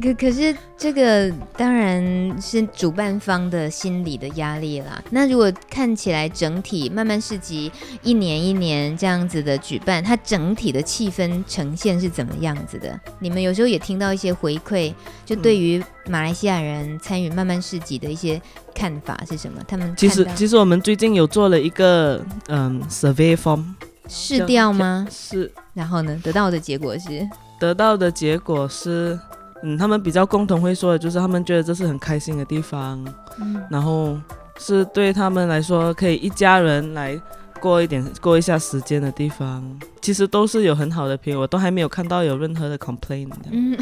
[0.00, 5.02] 可可是这个当然是主办方的心理的压力啦。
[5.10, 7.72] 那如果看起来整体慢慢市集
[8.04, 12.96] 一年一年这样子的举办，它整体的气氛呈现是怎么样子的？
[13.18, 14.94] 你们有时候也听到一些回馈，
[15.26, 18.40] 就对于马来西亚人参与慢慢市集的一些
[18.72, 19.60] 看法是什么？
[19.66, 23.64] 他们其实其实我们最近有做了一个嗯 survey form。
[24.10, 25.06] 试掉吗？
[25.10, 26.18] 是，然后呢？
[26.22, 27.26] 得到的结果是，
[27.58, 29.18] 得到的结果是，
[29.62, 33.02] 嗯，他们比较共同会说的就是，他们觉得这是很开心的地方，
[33.40, 34.18] 嗯，然后
[34.58, 37.18] 是对他们来说可以一家人来
[37.60, 39.62] 过一点过一下时间的地方。
[40.02, 43.30] 其实都是有很好的评，我都还没有看到有任何的 complaint。
[43.50, 43.78] 嗯，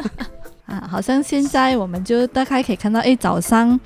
[0.66, 3.78] 啊，好像现在我们就大概可以看到，哎，早上。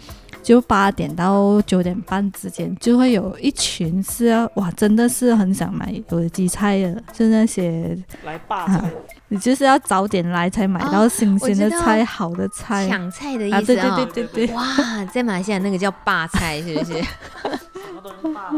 [0.49, 8.91] 就八点到九点半之间，就会有一群是要哇，真的是很想买有机菜的，就那些来霸菜、啊，
[9.29, 13.61] 你就是要早点来才买到新鲜的菜，哦、好的菜，抢菜的意思啊？
[13.61, 14.65] 对对对对对，哇，
[15.13, 16.93] 在马来西亚那个叫霸菜，是不是？
[16.95, 18.51] 什么都是霸，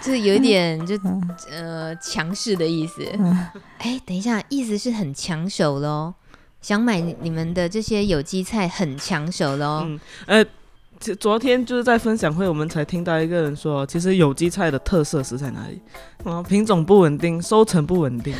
[0.00, 0.94] 就是有一点就
[1.50, 3.04] 呃强势的意思。
[3.78, 6.14] 哎，等一下，意思是很抢手喽？
[6.62, 9.82] 想买你们的这些有机菜很抢手喽？
[9.84, 10.46] 嗯，呃。
[11.20, 15.80] 昨天就是在分享会，我们才听到一个人说，其实有机菜的特色是在哪里？
[16.24, 18.34] 啊，品种不稳定，收成不稳定，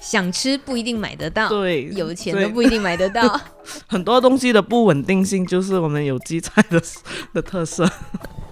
[0.00, 3.40] 想吃不一定买得到，对，有钱都不一定买得到。
[3.86, 6.82] 很多东西的不稳定性就是我们有机菜的
[7.32, 7.88] 的特色。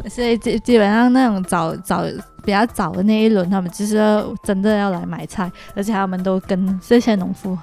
[0.09, 2.05] 所以基基本上那种早早
[2.45, 3.99] 比较早的那一轮，他们就是
[4.43, 7.59] 真的要来买菜，而且他们都跟这些农夫。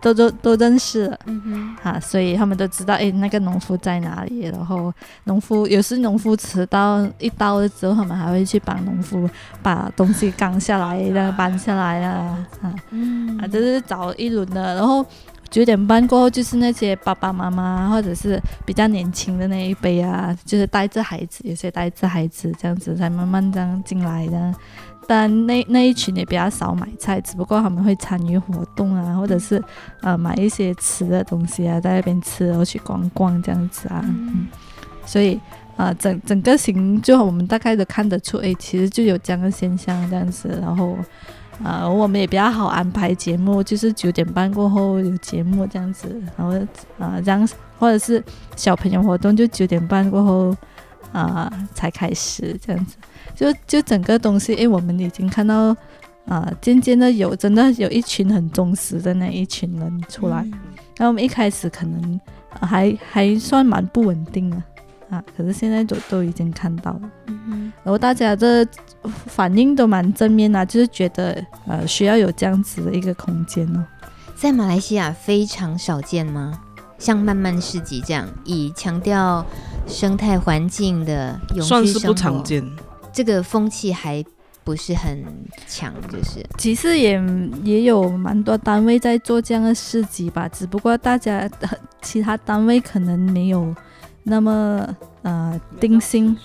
[0.00, 4.40] 都都都认识了，嗯哼，啊，所以他们都知道，哎，那个农夫在哪里。
[4.40, 4.92] 然后
[5.24, 9.28] 农夫有时农夫迟到一到了之后，他们还会去帮农夫
[9.62, 14.74] 把东西扛下来，的搬下来啊，啊，嗯，啊，这是早一轮的。
[14.74, 15.04] 然后
[15.50, 24.54] 九点半过后，就是那些爸爸妈妈或者是比较年轻的那一辈啊，就是带着孩子，有些带着孩子这样子才慢慢这样进来的。
[25.06, 29.62] 但那那一群也比较少买菜，只不过他们会参与活动啊，或者是
[30.00, 34.00] 呃买一些吃的东西啊，在那边吃，然后去逛逛这样子啊。
[34.04, 34.48] 嗯，嗯，
[35.04, 35.34] 所以
[35.76, 40.58] 啊、呃，整整个行就我们大概都看得出，哎，其实就有这样的现象这样子。
[40.62, 40.92] 然后
[41.62, 46.54] 啊、呃，我们也比较好安排节目，就是九点半过后有节目这样子，然后
[46.98, 48.22] 啊、呃、这样，或者是
[48.56, 50.56] 小朋友活动就九点半过后
[51.12, 52.96] 啊、呃、才开始这样子。
[53.34, 55.70] 就就整个东西，哎，我们已经看到，
[56.26, 60.42] 啊、呃，渐渐的有真的有一群很忠实的那一群人出来。
[60.42, 60.50] 嗯、
[60.96, 62.20] 然后我们一开始可能、
[62.60, 64.62] 呃、还还算蛮不稳定的，
[65.10, 67.00] 啊，可是现在都都已经看到了。
[67.26, 67.72] 嗯哼。
[67.84, 68.66] 然后大家的
[69.26, 73.84] 反应都蛮正面啊，就是觉得呃需要有这样子的一个空间哦。
[74.36, 76.60] 在马来西亚非常少见吗？
[76.98, 79.44] 像慢慢市集这样以强调
[79.86, 82.64] 生态环境的永续生活，算是不常见。
[83.12, 84.24] 这个风气还
[84.64, 85.24] 不是很
[85.66, 86.44] 强，就是。
[86.56, 87.20] 其实也
[87.62, 91.48] 也有蛮多单位在做这样的市集吧，只不过大家
[92.00, 93.74] 其他单位可能没有
[94.22, 94.88] 那么
[95.22, 96.36] 呃定性，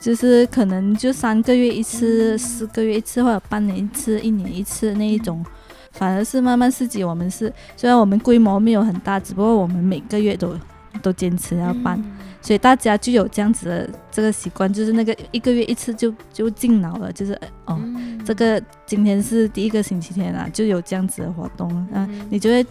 [0.00, 5.44] 就是可能就三个月一次、四个月一次或者半年一次、一年一次那一种。
[5.92, 10.58] 反而是慢慢市集，我们是虽然我们规模没有很大，只不过我们每个月都
[11.00, 12.13] 都坚持要办，嗯、
[12.44, 17.32] 所以大家就有这样子的这个习惯，就是那个一个月一次就就进脑了，就是
[17.64, 22.66] 哦，嗯、这个今天是第一个星期天啊，就有这样子的活动，嗯、啊，你就会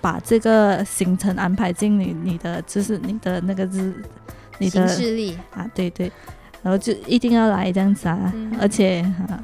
[0.00, 3.92] 把这个行程安排进你你的就是你的那个日，
[4.56, 5.36] 你的行事历。
[5.50, 6.10] 啊，对对，
[6.62, 9.38] 然后就一定要来这样子啊，嗯、而且啊。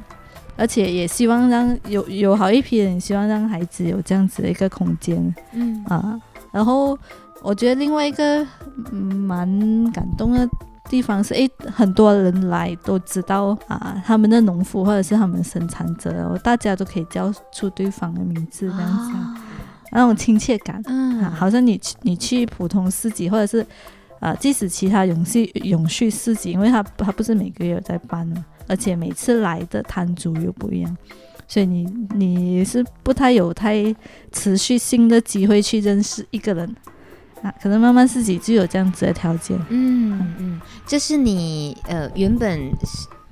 [0.57, 5.83] 而且也希望让有有好一批人希望让孩子有这样子的一个空间，嗯。
[5.89, 6.17] 啊，
[6.49, 6.97] 然后
[7.45, 8.45] 我觉得另外一个
[8.91, 9.47] 嗯蛮
[9.91, 10.49] 感动的
[10.89, 19.37] 地方是，诶，很多人来都知道啊，他们的农夫或者是他们的生产者，大家都可以叫出对方的名字，这样子，啊、
[19.91, 23.65] 那种亲切感，嗯啊，好像你去你去普通市集或者是
[24.19, 28.43] 啊，即使其他永续永续市集，因为他他不是每个月在办嘛。
[28.67, 30.97] 而且每次来的摊主又不一样，
[31.47, 33.95] 所以你你是不太有太
[34.31, 36.75] 持续性的机会去认识一个人
[37.41, 39.59] 啊，可能慢慢自己就有这样子的条件。
[39.69, 42.71] 嗯嗯，这是你呃原本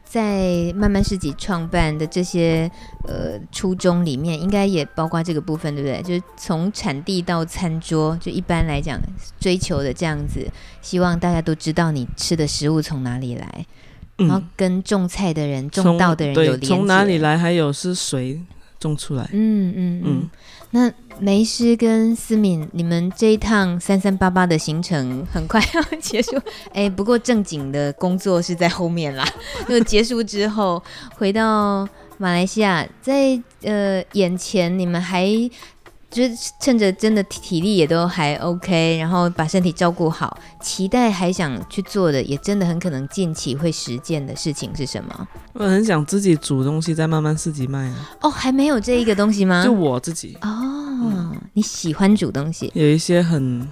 [0.03, 2.69] 在慢慢自己创办的这些
[3.07, 6.01] 呃初衷里面，应该也包括这个部分，对不对？
[6.03, 8.99] 就是从产地到餐桌，就一般来讲
[9.39, 10.47] 追求的这样子，
[10.81, 13.65] 希望大家都知道你吃的食物从哪里来。
[14.15, 16.61] 然后跟种菜的人、种稻的人有连。
[16.61, 17.35] 从哪里来？
[17.35, 18.39] 还有是谁
[18.79, 19.27] 种出来？
[19.33, 20.03] 嗯嗯嗯。
[20.05, 20.29] 嗯
[20.75, 26.36] 那梅师跟思敏，你们这一趟三三八八的行程很快要结束。
[26.73, 29.23] 哎，不过正经的工作是在后面啦。
[29.69, 30.81] 就结束之后
[31.15, 35.29] 回到马来西亚，在呃眼前你们还。
[36.13, 45.28] 就是趁着真的体力也都还 OK，然后把身体照顾好，期待还想去做的，也真的很可能近期会实践的事情是什么？
[45.54, 48.10] 我很想自己煮东西，再慢慢自己卖啊。
[48.21, 49.63] 哦，还没有这一个东西吗？
[49.63, 50.38] 就我自己。
[50.41, 52.71] 哦，嗯、你喜欢煮东西？
[52.76, 53.67] 有一些很。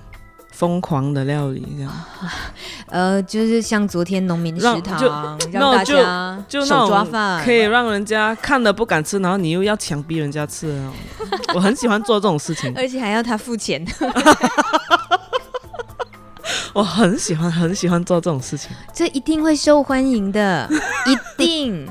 [0.61, 1.91] 疯狂的料理这样，
[2.85, 10.93] 呃，就是像昨天农民食堂，让，让大家就手抓饭，可以让人家看了不敢吃，然后你又要强逼人家吃的那种。
[11.57, 13.83] 我很喜欢做这种事情，而且还要他付钱。
[16.73, 20.69] 我很喜欢很喜欢做这种事情，这一定会受欢迎的，
[21.07, 21.87] 一定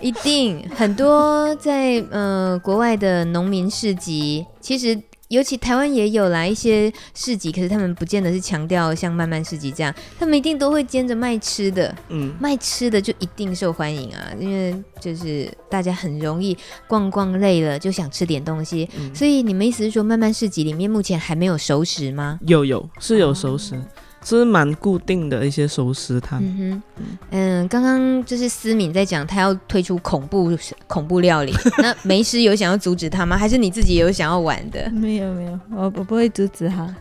[0.00, 5.00] 一定很多在呃国外的农民市集，其实。
[5.34, 22.38] 尤其台湾也有啦一些市集，可是他们不见得是强调像慢慢市集这样，他们一定都会兼着卖吃的，嗯，卖吃的就一定受欢迎啊，因为就是大家很容易逛逛累了就想吃点东西，嗯，所以你们意思是说慢慢市集里面目前还没有熟食吗？
[22.46, 23.74] 有有是有熟食。
[23.74, 23.84] 哦
[24.24, 26.40] 是蛮固定的一些熟食摊。
[26.42, 30.56] 嗯哼，嗯，刚刚就是思敏在讲，他要推出恐怖
[30.86, 33.36] 恐怖料理， 那梅师有想要阻止他吗？
[33.36, 34.90] 还是你自己有想要玩的？
[34.90, 36.94] 没有没有，我我不会阻止他。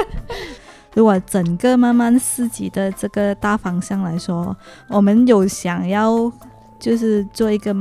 [0.94, 4.56] 如果整个慢慢四级的这个大方向来说，
[4.88, 6.30] 我们有想要
[6.78, 7.74] 就是做一个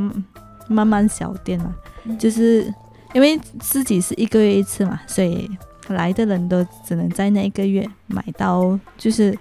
[0.67, 2.73] 慢慢小店嘛，嗯、就是
[3.13, 5.49] 因为自己是一个月一次嘛，所以。
[5.89, 9.37] 来的人都只能在那一个月买到，就是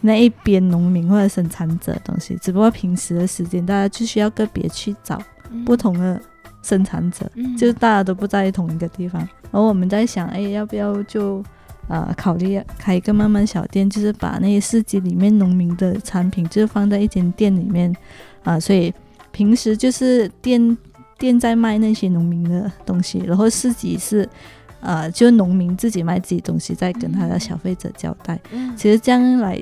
[0.00, 2.36] 那一边农民或者生产者的东西。
[2.40, 5.20] 只不过平时的时间，大家就需要个别去找
[5.66, 6.20] 不同的
[6.62, 9.28] 生产者，嗯、就是大家都不在同一个地方。
[9.50, 11.44] 而我们在想，哎，要不要就
[11.88, 17.92] 呃考虑开一个慢慢小店，就是把那些市集里面农民的产品，就是放在一间店里面
[18.42, 18.60] 啊、呃。
[18.60, 18.92] 所以
[19.30, 20.78] 平时就是店
[21.18, 24.28] 店在卖那些农民的东西，然后市集是。
[24.82, 28.38] 呃，就农民自己卖自己东西，再跟他的消费者交代。
[28.50, 29.58] 嗯、其实这样来，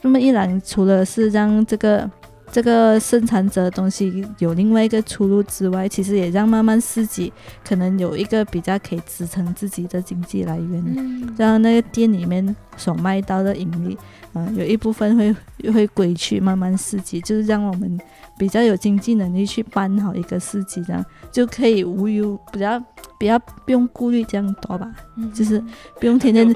[0.00, 2.08] 这么一来，除了是让这个
[2.52, 7.32] 这个生产者的东西有另外一个出路之外，其实也让慢慢自己
[7.66, 10.84] 可能有一个比较可以支撑自己的经济来源。
[10.96, 13.96] 嗯、让那个店里面所卖到的盈利，
[14.34, 17.98] 嗯、呃，有一部分会会归去慢慢市集，就是让我们
[18.36, 22.82] 比较有经济能力去办好一个市集，这样就可以无忧比较。
[23.18, 25.62] 比较不用顾虑这样多吧，嗯、就是
[25.98, 26.50] 不用天天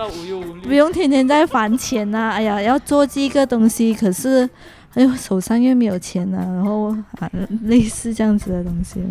[0.62, 2.30] 不用天天在烦钱呐、啊。
[2.30, 4.48] 哎呀，要做这个东西，可是
[4.94, 6.88] 哎呦手上又没有钱呐、啊，然后
[7.18, 7.30] 啊
[7.62, 9.02] 类似这样子的东西。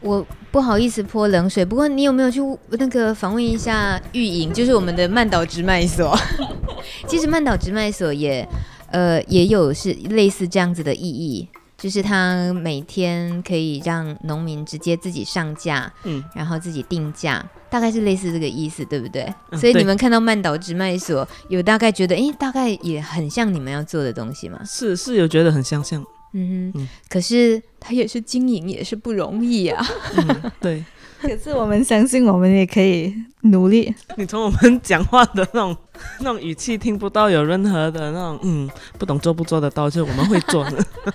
[0.00, 6.16] 我不好意思泼冷水，不过你有没有去那个访问一下玉莹，就是我们的曼岛直卖所？
[7.08, 8.46] 其实曼岛直卖所也
[8.90, 11.48] 呃也有是类似这样子的意义。
[11.78, 19.22] 就是它每天可以让农民直接自己上架，嗯，然后自己定价，大概是类似这个意思，对不对？
[19.50, 24.60] 嗯所以你们看到曼岛直卖所，有大概觉得，诶，大概也很像你们要做的东西吗？
[24.66, 26.04] 是是有觉得很相像，
[26.34, 29.82] 嗯哼，嗯可是他也是经营，也是不容易啊。
[30.16, 30.84] 嗯，对。
[31.22, 33.94] 可是我们相信，我们也可以努力。
[34.16, 35.76] 你从我们讲话的那种
[36.18, 38.68] 那种语气听不到有任何的那种嗯，
[38.98, 40.84] 不懂做不做得到，就是我们会做的。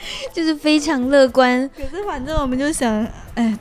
[0.34, 1.68] 就是非常乐观。
[1.76, 3.56] 可是反正我们就想，哎，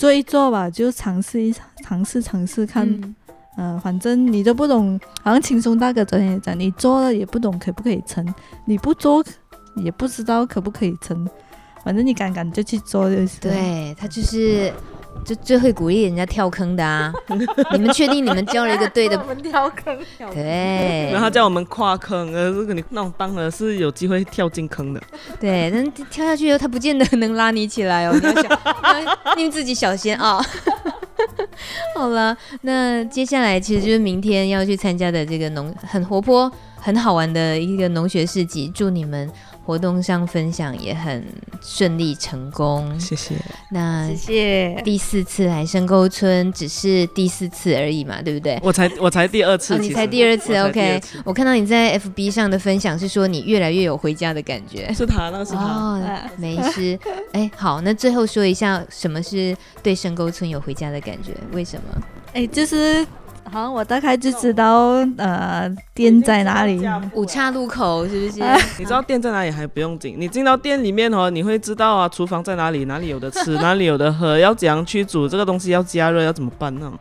[0.00, 2.88] 做一做吧，就尝试一尝试尝试看。
[2.88, 3.14] 嗯
[3.58, 8.26] 嗯、反正你都不懂，好像轻松大哥昨天也讲，你做了也不懂可不可以成，
[8.64, 9.22] 你不做
[9.76, 11.28] 也不知道可不可以成。
[11.84, 13.38] 反正你敢敢就去做就是。
[13.40, 14.72] 对他就是
[15.24, 17.12] 就最会鼓励人家跳坑的啊！
[17.72, 19.18] 你们确定你们交了一个对的？
[19.20, 19.96] 我们跳坑。
[20.32, 25.00] 对然后他叫我们跨坑，呃，如果你那种当然是有机会跳进坑的。
[25.38, 28.58] 对，但跳下去以后，他不见得能拉你起来哦，你要想，
[29.36, 30.40] 你们自己小心啊。
[31.94, 39.30] 好了，那接下来其实就是明天要去参加的这个农很活泼、很好玩的一个农学市集，祝你们
[39.70, 41.24] 活动上分享也很
[41.62, 42.98] 顺利成功。
[42.98, 43.36] 谢谢。
[43.70, 44.82] 那谢谢。
[44.82, 48.58] 第四次来深沟村只是第四次而已嘛，对不对？
[48.64, 51.00] 我才我才第二次，哦，你才第二次，OK。
[51.24, 54.92] 我看到你在 FB 上的分享是说你越来越有回家的感觉。
[54.92, 55.60] 是他，那个是他。
[55.62, 56.02] 哦，
[56.36, 56.98] 没事。
[57.30, 61.32] 哎，好，那最后说一下什么是对深沟村有回家的感觉？
[61.52, 62.02] 为什么？
[62.32, 63.06] 哎，就是
[63.50, 66.80] 好像我大概就知道，呃，店在哪里。
[67.14, 68.42] 五岔路口是不是？
[68.78, 76.92] 你知道店在哪里还不用紧，你进到店里面哦，你会知道啊，厨房在哪里，哪里有的吃， 哪里有的喝，要怎样去煮这个东西，要加热要怎么办呢，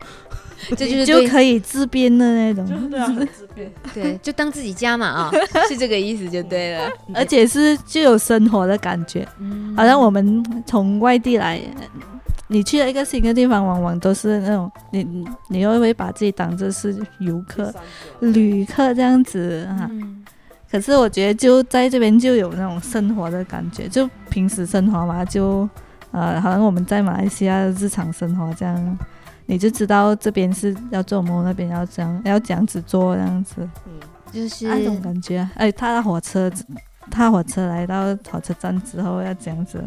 [0.76, 3.72] 这就是就可以自编的那种，对啊，很自编。
[3.93, 5.32] 对，就当自己家嘛啊，
[5.70, 6.89] 是这个意思就对了。
[7.14, 11.62] 而且是就有生活的感觉，嗯好像我们从外地来，
[12.50, 17.74] 你去了一个新的地方，往往都是那种你你你又会把自己当做是游客、
[18.20, 19.88] 旅客这样子哈。
[19.91, 20.26] 嗯
[20.72, 25.68] 可是我觉得就在这边就有那种生活的感觉，就平时生活嘛，就
[26.12, 28.97] 呃，好像我们在马来西亚的日常生活这样，
[29.47, 33.68] 你就知道这边是要做什么，那边要这样要这样子做这样子，
[34.32, 35.50] 就是那种感觉。
[35.56, 36.47] 哎，踏的火车，
[37.10, 39.84] 踏火车来到火车站之后要这样子，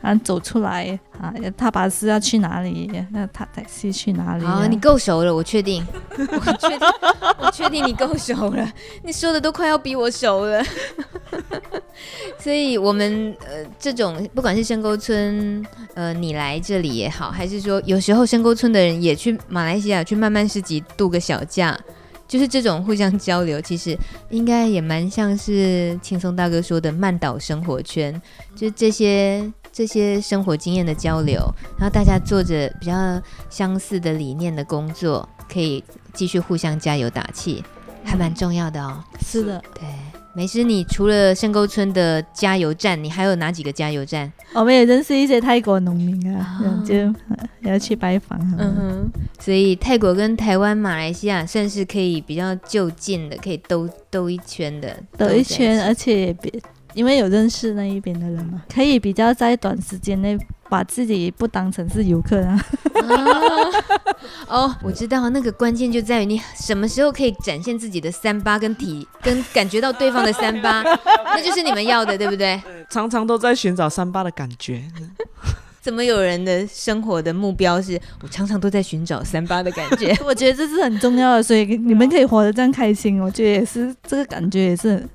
[0.00, 2.90] 然后走出来啊，踏巴士要去哪里？
[3.10, 4.44] 那踏 taxi 去哪里？
[4.44, 6.88] 好，你够熟了，我确定， 我确定，
[7.38, 10.62] 我确定你够熟了，你说的都快要比我熟了。
[12.38, 15.64] 所以，我们呃，这种不管是深沟村，
[15.94, 21.78] 呃，你来这里也好，还是说有时候深沟村的人也去马来西亚去慢慢市集度个小假，
[22.32, 23.94] 就是这种互相交流，其实
[24.30, 28.10] 应该也蛮像是轻松大哥说的曼岛生活圈，
[28.56, 33.20] 就是这些这些生活经验的交流，然后大家做着比较
[33.50, 37.62] 相似的理念的工作，可以继续互相加油打气，
[38.02, 39.04] 还蛮重要的哦。
[39.20, 39.86] 是的，对，
[40.34, 44.32] 美诗，你除了深沟村的加油站，你还有哪几个加油站？
[44.54, 46.94] 我们也认识一些泰国农民啊，哦就
[47.28, 48.38] 呃要去拜访。
[48.58, 56.62] 嗯哼，所以泰国跟台湾、马来西亚算是可以比较就近的，可以兜兜一圈的，兜一圈，在而且也比
[56.94, 60.38] 因为有认识那一边的人嘛，可以比较在短时间内
[60.72, 62.58] 把自己不当成是游客啊。
[62.94, 63.12] 啊
[64.48, 70.82] 哦，我知道那个关键就在于你什么时候可以展现自己的三八跟体，跟感觉到对方的三八，
[71.26, 72.58] 那就是你们要的，对不对？
[72.88, 74.82] 常常都在寻找三八的感觉。
[75.82, 80.16] 怎么有人的生活的目标是我常常都在寻找三八的感觉？
[80.24, 85.06] 我觉得这是很重要的，所以你们可以活得这样开心，我觉得也是这个感觉也是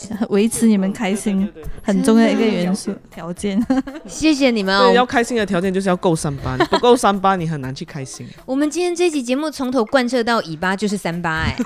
[0.30, 1.50] 维持你们开心
[1.82, 3.60] 很重要的一个元素条件。
[4.06, 5.06] 谢谢你们对，哦要。
[5.06, 8.28] 开心的条件就是要够三八，你 不够三八，你很难去开心。
[8.44, 11.56] 我们今天这期节目从头贯彻到尾巴就是三八，哎，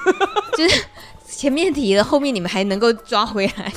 [0.57, 0.85] 就是
[1.27, 3.73] 前面提了，后面你们还能够抓回来，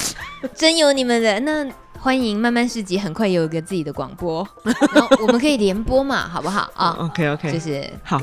[0.54, 1.40] 真有你们的。
[1.40, 1.66] 那
[1.98, 4.48] 欢迎慢慢市集，很快有一个自己的广播，
[4.94, 8.22] 然后我们可以联播嘛，好不好啊？OK OK，就是好，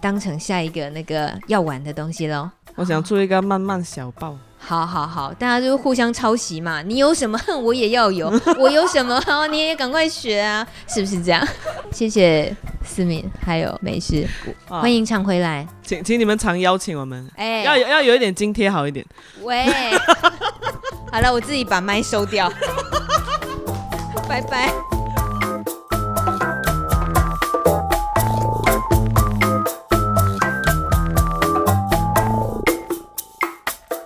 [0.00, 2.50] 当成下一个那个要玩的东西喽。
[2.76, 4.36] 我想出一个慢慢小报。
[4.62, 6.80] 好好好，大家就互相抄袭嘛。
[6.82, 11.46] 你有什么，我也要有； 我有什么，好，你也赶快学啊，是不是这样？
[11.90, 12.54] 谢谢
[12.84, 14.24] 思敏，还有美事，
[14.68, 15.66] 啊欢迎常回来。
[15.82, 19.04] 请请你们常邀请我们，哎、要有要有一点津贴好一点。
[19.42, 19.66] 喂，
[21.10, 22.52] 好了，我自己把麦收掉，
[24.28, 24.72] 拜拜。